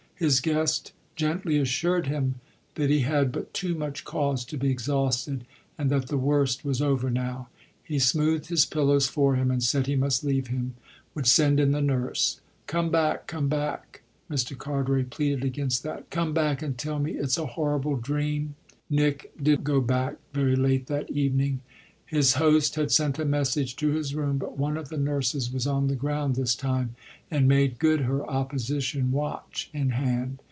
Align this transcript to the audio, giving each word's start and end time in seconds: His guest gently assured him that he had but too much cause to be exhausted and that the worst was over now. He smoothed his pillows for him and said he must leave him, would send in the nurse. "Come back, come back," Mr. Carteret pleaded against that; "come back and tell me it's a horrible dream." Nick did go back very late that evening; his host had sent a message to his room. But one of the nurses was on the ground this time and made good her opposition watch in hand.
His 0.21 0.39
guest 0.39 0.93
gently 1.15 1.57
assured 1.57 2.05
him 2.05 2.35
that 2.75 2.91
he 2.91 2.99
had 2.99 3.31
but 3.31 3.55
too 3.55 3.73
much 3.73 4.05
cause 4.05 4.45
to 4.45 4.55
be 4.55 4.69
exhausted 4.69 5.47
and 5.79 5.89
that 5.89 6.09
the 6.09 6.17
worst 6.19 6.63
was 6.63 6.79
over 6.79 7.09
now. 7.09 7.49
He 7.83 7.97
smoothed 7.97 8.45
his 8.45 8.63
pillows 8.63 9.07
for 9.07 9.33
him 9.33 9.49
and 9.49 9.63
said 9.63 9.87
he 9.87 9.95
must 9.95 10.23
leave 10.23 10.45
him, 10.45 10.75
would 11.15 11.25
send 11.25 11.59
in 11.59 11.71
the 11.71 11.81
nurse. 11.81 12.39
"Come 12.67 12.91
back, 12.91 13.25
come 13.25 13.47
back," 13.47 14.03
Mr. 14.29 14.55
Carteret 14.55 15.09
pleaded 15.09 15.43
against 15.43 15.81
that; 15.81 16.07
"come 16.11 16.33
back 16.35 16.61
and 16.61 16.77
tell 16.77 16.99
me 16.99 17.13
it's 17.13 17.39
a 17.39 17.47
horrible 17.57 17.95
dream." 17.95 18.53
Nick 18.91 19.31
did 19.41 19.63
go 19.63 19.81
back 19.81 20.17
very 20.35 20.55
late 20.55 20.85
that 20.85 21.09
evening; 21.09 21.61
his 22.05 22.33
host 22.33 22.75
had 22.75 22.91
sent 22.91 23.17
a 23.17 23.23
message 23.23 23.73
to 23.77 23.87
his 23.91 24.13
room. 24.13 24.37
But 24.37 24.57
one 24.57 24.75
of 24.75 24.89
the 24.89 24.97
nurses 24.97 25.49
was 25.49 25.65
on 25.65 25.87
the 25.87 25.95
ground 25.95 26.35
this 26.35 26.55
time 26.55 26.93
and 27.33 27.47
made 27.47 27.79
good 27.79 28.01
her 28.01 28.29
opposition 28.29 29.13
watch 29.13 29.69
in 29.73 29.91
hand. 29.91 30.37